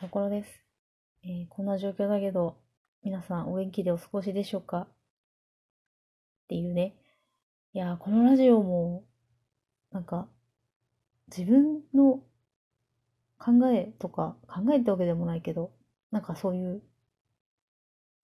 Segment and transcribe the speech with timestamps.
[0.00, 0.64] ところです。
[1.24, 2.56] えーこんな状況だけど、
[3.02, 4.82] 皆さんお元気でお過ごしでしょうか？
[4.82, 4.88] っ
[6.48, 6.94] ていうね。
[7.72, 9.04] いや、このラジオも、
[9.90, 10.28] なんか、
[11.36, 12.22] 自分の
[13.38, 15.72] 考えとか、考えってわけでもないけど、
[16.12, 16.80] なんかそういう、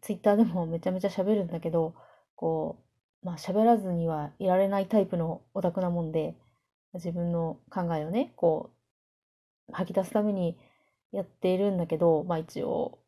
[0.01, 1.95] ツイッターでも めちゃめちゃ喋るんだけど、
[2.37, 2.79] こ
[3.23, 6.37] う、まあ喋らずにはいられないタイプのオタクなもんで、
[6.93, 8.71] 自分の考えをね、こ
[9.69, 10.57] う、吐き出すために
[11.15, 12.99] やっているんだけど、まあ一応、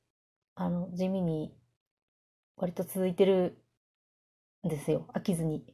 [0.55, 1.55] あの、地味に
[2.57, 3.57] 割と続いてる
[4.67, 5.07] んですよ。
[5.15, 5.65] 飽きずに。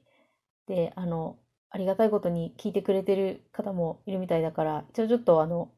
[0.67, 1.39] で、あの、
[1.71, 5.73] ありがたいことに聞いてくれてる方もいるみたいだから、一応ちょっとあの、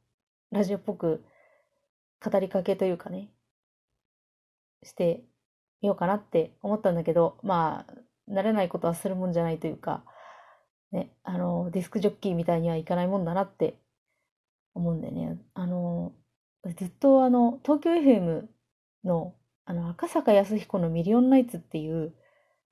[0.51, 1.25] ラジオっぽく
[2.25, 3.31] 語りかけというかね、
[4.83, 5.25] して
[5.83, 7.95] みようかなって思ったんだけど、まあ、
[8.33, 10.05] 慣れないことはするもんじゃないというか、
[10.93, 13.79] ね、あの、ディスクジョッキーみたいにはいかないもんだなって
[14.75, 16.13] 思うんでね、あの、
[16.73, 18.49] ずっとあの、東京 FM
[19.05, 19.35] の、
[19.67, 22.15] あの、赤坂康彦のミリオンナイツっていう、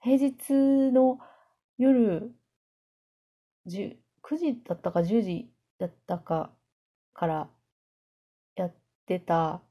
[0.00, 0.52] 平日
[0.92, 1.18] の
[1.78, 2.32] 夜
[4.22, 6.50] 9時だったか10時だったか
[7.14, 7.50] から
[8.56, 8.74] やっ
[9.06, 9.62] てた、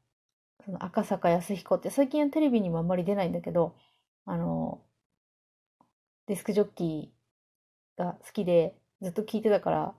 [0.66, 3.76] その赤坂康彦って最近はテレビにもあんまり出ないんだけど、
[4.26, 4.82] あの、
[6.28, 9.96] デスクジョッキーが好きでずっと聞いてたから、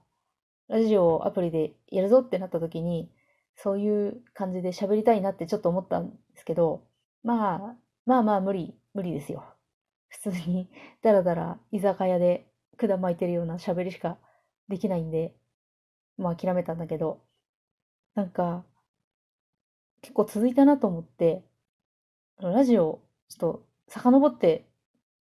[0.68, 3.10] ラジオをアプリでやるぞってなった時に、
[3.56, 6.84] そういう感じで喋りたいなってちょっと思ったんですけど、
[7.22, 9.44] まあ、まあまあ無理、無理ですよ。
[10.08, 10.68] 普通に
[11.02, 14.18] ダラダラ居酒屋で管巻いてるような喋りしか
[14.68, 15.34] できないんで、
[16.18, 17.20] まあ諦めたんだけど、
[18.14, 18.64] なんか、
[20.02, 21.44] 結構続いたなと思って、
[22.38, 24.66] ラジオ、ちょっと遡って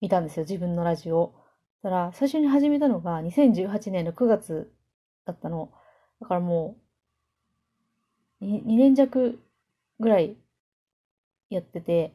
[0.01, 1.35] みたんですよ、自分のラジオ。
[1.83, 4.73] だから、最初に始めたのが2018年の9月
[5.25, 5.73] だったの。
[6.21, 6.86] だからもう、
[8.42, 9.39] 2, 2年弱
[10.01, 10.37] ぐらい
[11.51, 12.12] やってて、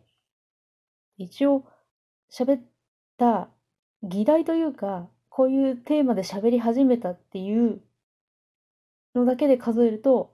[1.17, 1.64] 一応
[2.31, 2.61] 喋っ
[3.17, 3.49] た
[4.04, 7.82] 議題というか、こういうテーマで喋り始めたっていう
[9.15, 10.33] のだけで数えると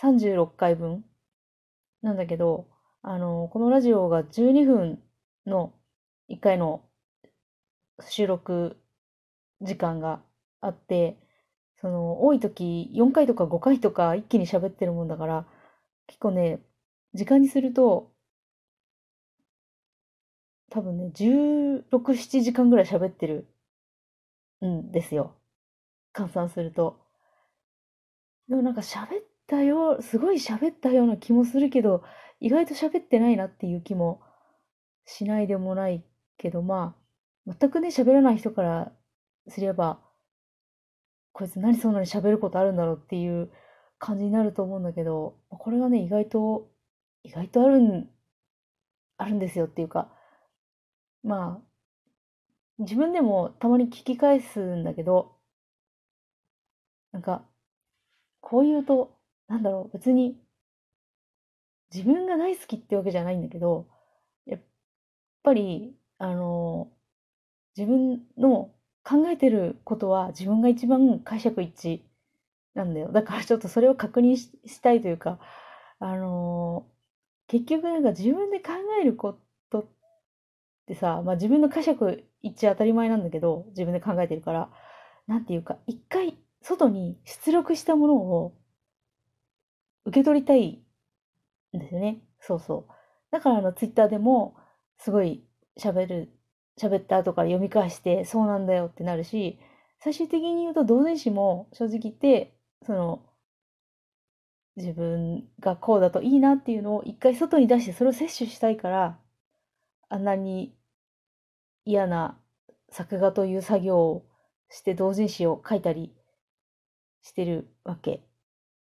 [0.00, 1.04] 36回分
[2.02, 2.66] なんだけど、
[3.02, 5.02] あの、このラジオが12分
[5.46, 5.72] の
[6.28, 6.82] 1回の
[8.08, 8.76] 収録
[9.60, 10.22] 時間が
[10.60, 11.18] あって、
[11.80, 15.46] その、多い時4回とか5回とか一気に喋ってるもんだから、
[16.06, 16.60] 結構ね、
[17.14, 18.12] 時間にすると、
[20.70, 23.48] 多分ね、1617時間ぐらい喋ってる
[24.64, 25.34] んですよ。
[26.14, 27.00] 換算すると。
[28.48, 29.06] でもなんか喋っ
[29.46, 32.04] たよ、すごい喋ったような気もするけど、
[32.40, 34.20] 意外と喋ってないなっていう気も
[35.04, 36.04] しないでもない
[36.36, 36.94] けど、ま
[37.46, 38.92] あ、全くね、喋らない人から
[39.48, 40.00] すれば、
[41.32, 43.50] こいつ何そんなに喋ることあるんだろうっていう
[43.98, 46.70] 感じになると思うんだけど、これがね、意外と、
[47.22, 48.10] 意外とあるん、
[49.18, 50.12] あるんですよっていうか、
[51.22, 51.70] まあ、
[52.78, 55.36] 自分でもたまに聞き返すんだけど、
[57.12, 57.44] なんか、
[58.40, 59.18] こう言うと、
[59.48, 60.38] なんだろう、別に、
[61.92, 63.88] 自分が大好きってわけじゃないんだけど、
[64.46, 64.60] やっ
[65.42, 66.90] ぱり、あの、
[67.76, 68.74] 自分の
[69.04, 72.00] 考えてることは自分が一番解釈一致
[72.74, 73.12] なんだよ。
[73.12, 74.50] だからちょっとそれを確認し
[74.82, 75.38] たいというか、
[76.00, 76.86] あの、
[77.48, 79.38] 結局なんか自分で考えるこ
[79.70, 79.86] とっ
[80.86, 84.70] てさ、まあ自分の解釈一致当たり前なんだけど、自分で考えてるから、
[85.26, 88.54] なんていうか、一回外に出力したものを
[90.04, 90.82] 受け取りたい
[91.76, 92.20] んですよね。
[92.40, 92.92] そうそう。
[93.30, 94.56] だからあのツイッターでも
[94.98, 95.44] すごい
[95.78, 96.30] 喋る、
[96.80, 99.58] 喋った後から読み返してそうなんだよってなるし、
[99.98, 102.54] 最終的に言うと同人誌も正直言って、
[102.86, 103.22] その
[104.76, 109.18] 自分がこうだといいなっていうのを一回外に出してそれを摂取したいから、
[110.08, 110.74] あんなに
[111.84, 112.38] 嫌な
[112.90, 114.26] 作画という作業を
[114.70, 116.14] して同人誌を書いたり
[117.22, 118.22] してるわけ。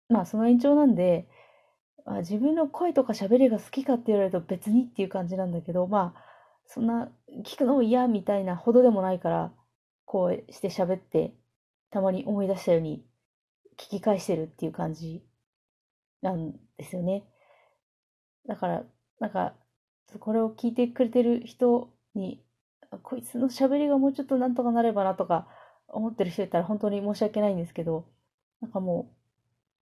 [0.08, 1.28] まあその延長なんで、
[2.06, 6.29] まあ、自分の声とか喋りが好きかって言われると別にっていう感じなんだけど、まあ
[6.72, 7.12] そんな
[7.44, 9.52] 聞くのも嫌みたいなほどでもないから、
[10.06, 11.34] こうして喋って
[11.90, 13.04] たまに思い出したように
[13.76, 15.24] 聞き返してるっていう感じ
[16.22, 17.24] なんですよね。
[18.48, 18.84] だから、
[19.20, 19.56] なんか、
[20.20, 22.44] これを聞いてくれてる人に、
[23.02, 25.48] こいつの喋りがもうちょっとなんとかなればなとか
[25.88, 28.06] 思ってる人いたら本当に申し訳ないんですけど、
[28.62, 29.16] なんかもう、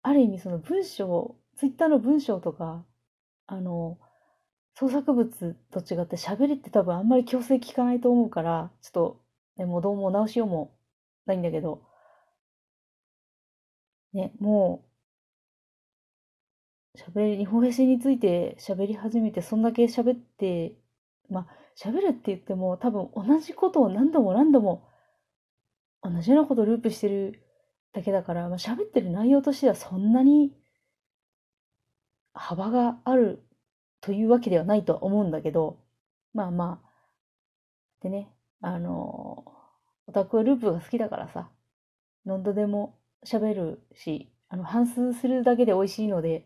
[0.04, 2.86] ある意味その文章、ツイッターの文章とか、
[3.46, 3.98] あの、
[4.80, 9.22] 創作物と違って喋りって多分あんまり強制聞かないと思うから、ちょっと、
[9.58, 10.78] ね、もうどうも直しようも
[11.26, 11.82] ないんだけど、
[14.14, 14.86] ね、も
[16.96, 20.76] う、喋り、日本フェスについて喋り始めて、そんだけ喋って、
[21.28, 24.88] まあ、喋るって言っても多分同じことを何度も何度も
[26.04, 27.42] 同じようなことをループしてる
[27.94, 30.54] だけだから、まあ、喋ってる内容としてはそんなに
[32.34, 33.47] 幅がある
[34.02, 35.80] というわけではないとは思うんだけど、
[36.34, 36.90] まあまあ、
[38.02, 38.30] でね、
[38.62, 39.44] あの、
[40.08, 41.50] オタクはループが好きだからさ、
[42.26, 46.46] 何度でも喋るし、あの、反数するだけで美味しいので、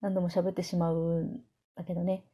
[0.00, 1.40] 何度も喋ってしまうん
[1.74, 2.24] だけどね。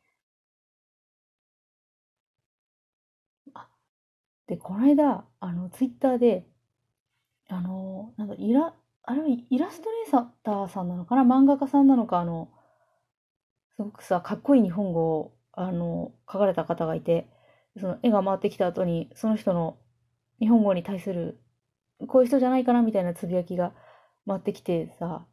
[3.54, 3.69] あ、
[4.46, 6.46] で、この間、あの、ツイッターで、
[7.48, 11.22] あの、なんかイラ、あれはイラストレーターさんなのかな？
[11.22, 12.48] 漫画家さんなのか、あの、
[13.76, 17.26] すごくさ、かっこいい日本語を、あの、書かれた方がいて、
[17.78, 19.78] その絵が回ってきた後に、その人の
[20.40, 21.38] 日本語に対する、
[22.06, 23.72] こういう人じゃないかなみたいなつぶやきが
[24.26, 25.26] 回ってきてさ、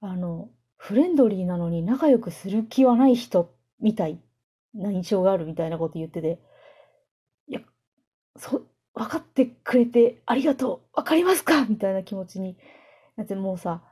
[0.00, 4.20] あの、フレンドリーなのに仲良くする気はない人みたい
[4.74, 6.40] な印象があるみたいなこと言ってて、
[7.48, 7.60] いや、
[8.36, 8.62] そ、
[8.94, 11.64] 分かってくれてありがとう分かりますか？
[11.64, 12.56] みたいな気持ちに
[13.16, 13.82] なってもうさ、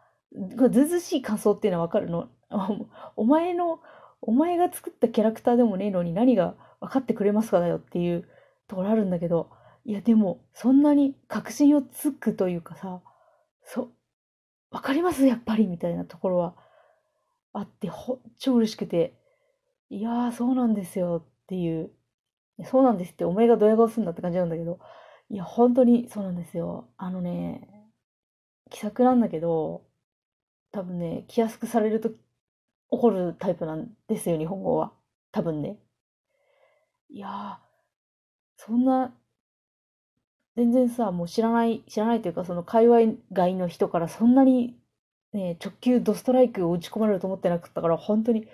[0.70, 2.28] ずずしい感想っていうのは分かるの？
[3.16, 3.80] お前の、
[4.20, 8.28] お前が作ったキャラクターでもねえのに何が分かってくれますかだよっていう
[8.68, 9.50] ところあるんだけど、
[9.84, 13.00] いやでも、そんなに確信をつくというかさ、
[13.64, 13.90] そ、
[14.70, 15.26] わかります？
[15.26, 16.54] やっぱりみたいなところは
[17.52, 19.14] あって、ほ超嬉しくて、
[19.90, 21.90] いやー、そうなんですよっていう、
[22.64, 24.78] そうなんですって、お前がドヤ顔すんだって感じなんだけど、
[25.28, 26.88] いや、本当にそうなんですよ。
[26.96, 27.68] あのね、
[28.70, 29.82] 気さくなんだけど、
[30.70, 32.10] 多分ね、気安くされると
[32.92, 34.92] 怒るタイプなんですよ、日本語は。
[35.32, 35.78] 多分ね。
[37.08, 37.58] いや、
[38.56, 39.14] そんな、
[40.56, 44.78] 全然さ、もう知らない、知らないというか、その界隈外の人からそんなに、
[45.32, 48.50] ね、直球ドストライクを打ち込まれると思ってなかったから、本当にびっ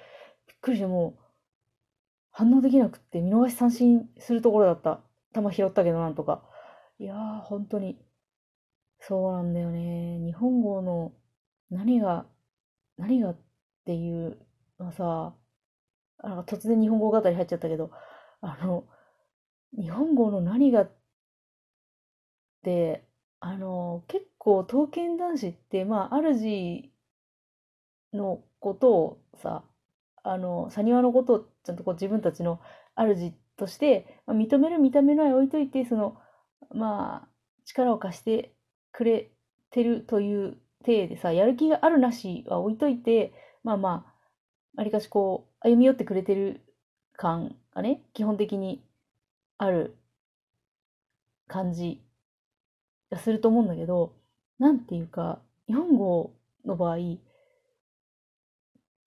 [0.61, 1.23] くりして、もう、
[2.31, 5.00] 反応できなくって、見逃し三振するところだった。
[5.35, 6.44] 球拾ったけど、なんとか。
[7.00, 7.99] いやー、本当に、
[9.00, 10.19] そうなんだよね。
[10.25, 11.12] 日本語の
[11.70, 12.26] 何が、
[12.96, 13.35] 何が
[13.88, 14.37] っていう
[14.79, 15.35] のはさ、
[16.19, 17.90] あの突然日本語語り入っちゃったけど、
[18.43, 18.85] あの、
[19.73, 20.90] 日本語の何がっ
[22.62, 23.02] て、
[23.40, 26.90] あの、結構刀剣男子って、まあ、主
[28.12, 29.64] のことをさ、
[30.23, 32.61] あの、サニワのことをちゃんとこう自分たちの
[32.94, 36.19] 主として、まあ、認める認めない置いといて、その、
[36.75, 37.29] まあ、
[37.64, 38.52] 力を貸して
[38.93, 39.31] くれ
[39.70, 43.32] てるという体でさ、やる気があるなしは置いといて、
[43.68, 46.62] まあまあ、わりかしこう、歩み寄ってくれてる
[47.12, 48.82] 感がね、基本的に
[49.58, 49.94] ある
[51.48, 52.02] 感じ
[53.10, 54.14] がすると思うんだけど、
[54.58, 56.32] なんていうか、日本語
[56.64, 56.96] の場合、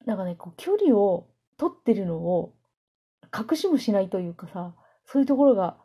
[0.05, 1.25] なんかね、こう距離を
[1.57, 2.53] 取ってるのを
[3.35, 4.75] 隠しもしないというかさ、
[5.07, 5.75] そういうところが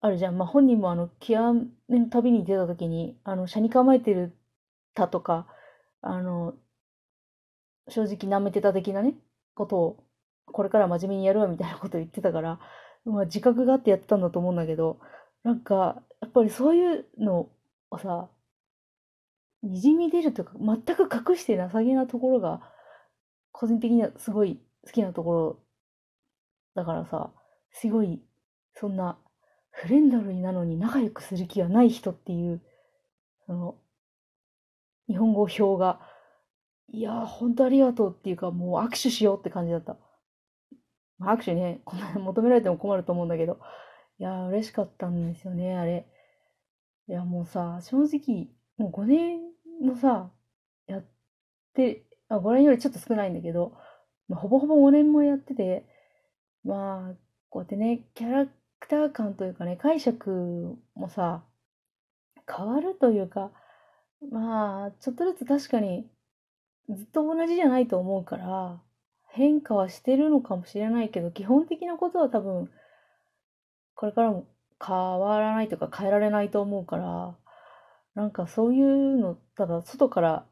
[0.00, 0.38] あるじゃん。
[0.38, 4.34] まあ本人もあの、極めの旅に出た時に、あの、車に構えてる
[4.94, 5.46] たとか、
[6.00, 6.54] あの、
[7.88, 9.14] 正直舐めてた的なね、
[9.54, 10.04] ことを、
[10.46, 12.60] これから真面目にやるわみたいなことを言ってたから、
[13.04, 15.00] まあ自覚があってやってたんだと思うんだけど、
[15.42, 17.50] なんか、やっぱりそういうの
[17.90, 18.28] をさ、
[19.62, 22.62] にじみ出るというか、全く隠して情けなところが、
[23.52, 25.62] 個人的にはすごい好きなところ
[26.74, 27.32] だからさ、
[27.72, 28.22] すごい、
[28.74, 29.18] そんな、
[29.70, 32.60] フレンドリーなのに仲良くする気はない人っていう、
[33.46, 33.76] その、
[35.08, 36.00] 日本語表が、
[36.92, 39.96] いやー、ほんとありがとうっていうか、もう握手しようって感じだった。
[41.18, 43.58] まあ、握手ね、こんな 求められても困ると思うんだけど、
[44.18, 46.06] いやー、嬉しかったんですよね、あれ。
[47.08, 49.40] いや、もうさ、正直、もう5年
[49.80, 50.30] のさ、
[50.86, 51.04] やっ
[51.74, 53.74] て、あ、5年よりちょっと少ないんだけど、
[54.28, 55.86] まあ、ほぼほぼ5年もやってて、
[56.64, 57.14] まあ、
[57.48, 61.44] こうやってね、キャラクター感というかね、解釈もさ、
[62.46, 63.50] 変わるというか、
[64.30, 66.08] まあ、ちょっとずつ確かに
[66.88, 68.80] ずっと同じじゃないと思うから、
[69.28, 72.70] 変化はしてるのかもしれないけど、基本的なことは多分、
[73.94, 74.46] これからも
[74.84, 77.36] 変わらないとか変えられないと思うから、
[78.14, 80.46] なんかそういうの、ただ外から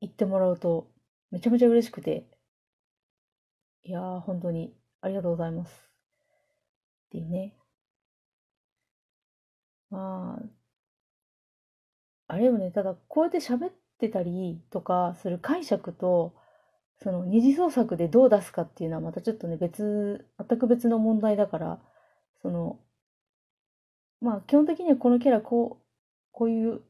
[0.00, 0.90] 言ってもらうと、
[1.30, 2.26] めちゃめちゃ嬉しくて、
[3.84, 5.72] いやー、本当にありがとうございます。
[7.06, 7.54] っていうね。
[9.90, 16.32] まあ、あれよね、ただこうやって喋ってたりとかする解釈と、
[17.02, 21.80] その二次創作でどう出すかっていうのはまたちょっとね、別、全く別の問題だから、
[22.42, 22.78] その、
[24.20, 25.84] まあ基本的にはこのキャラこう、
[26.32, 26.80] こういう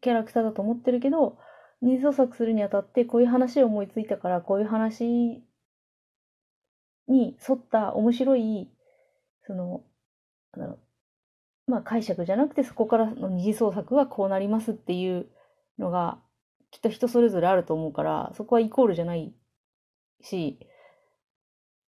[0.00, 1.38] キャラクターだと思ってるけど、
[1.82, 5.44] 二次創作するにあたってこういう話を思いついたから、こういう話
[7.08, 8.70] に沿った面白い、
[9.46, 9.84] その、
[10.52, 10.78] なんだろ
[11.68, 15.26] う、まあ解釈じゃなくてそこからの二次創作はこうなりますっていう
[15.78, 16.18] のが、
[16.74, 19.32] きっと人それぞれあると思うから、そこはイコールじゃない
[20.20, 20.58] し、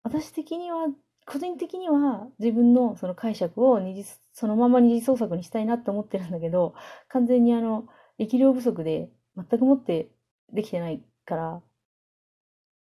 [0.05, 0.87] 私的には、
[1.27, 6.77] 個人的には自分のその解釈を二次、そのまま二次創作にしたいなって思ってるんだけど、
[7.09, 7.89] 完全にあの、
[8.19, 10.09] 力量不足で全くもって
[10.53, 11.63] できてないから、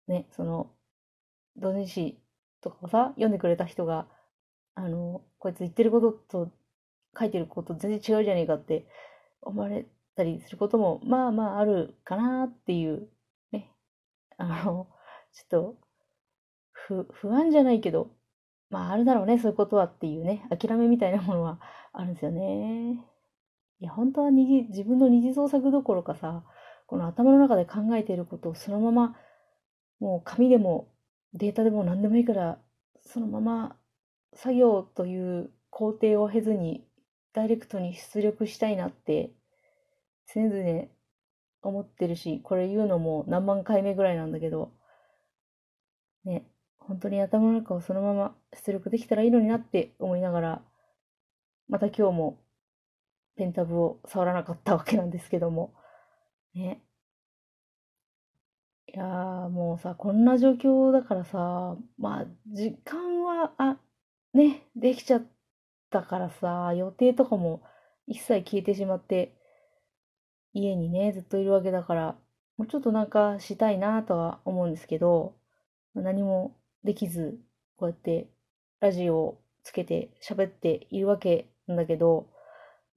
[0.07, 0.71] ね、その、
[1.57, 2.17] 同人誌
[2.61, 4.07] とかをさ、読んでくれた人が、
[4.73, 6.51] あの、こいつ言ってることと
[7.19, 8.87] 書いてること全然違うじゃねえかって
[9.41, 9.85] 思われ
[10.19, 13.07] たりすることも、まあまああるかなっていう、
[13.51, 13.71] ね。
[14.37, 14.87] あの、
[15.31, 15.77] ちょっと、
[16.71, 18.11] 不、不安じゃないけど、
[18.69, 21.59] まああるだろうね、そういうことはっていうね、諦めみたいなものは
[21.93, 22.99] あるんですよね。
[23.79, 26.43] いや、本当は二次、自分の二次創作どころかさ、
[26.85, 29.15] この頭の中で考えていることをそのまま、
[29.99, 30.89] もう紙でも
[31.33, 32.59] データでも何でもいいから、
[33.01, 33.77] そのまま
[34.33, 36.85] 作業という工程を経ずに
[37.33, 39.31] ダイレクトに出力したいなって
[40.33, 40.87] 常々
[41.61, 44.71] 思ってるし、これ言うのも何万回目ぐらいなんだけど、
[46.23, 46.45] ね、
[46.77, 50.61] 本当に頭の中をそのまま出力できたらいいのになって思いながら、
[51.67, 52.37] また今日も
[53.35, 55.73] ペンタブを触らなかったわけなんですけども、
[56.53, 56.81] ね。
[58.87, 63.77] いやーもうさ、こんな状況だからさ、まあ、時間は、あ、
[64.33, 65.23] ね、できちゃっ
[65.91, 67.61] たからさ、予定とかも
[68.07, 69.38] 一切消えてしまって、
[70.53, 72.17] 家にね、ずっといるわけだから、
[72.57, 75.35] もうちょっとなんかしたいなとは思うんですけど、
[75.95, 77.39] 何もできず、
[77.77, 78.29] こうやって
[78.79, 82.29] ラジオをつけて喋っているわけなんだけど、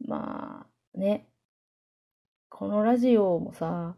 [0.07, 1.27] まあね、
[2.49, 3.97] このラジオもさ、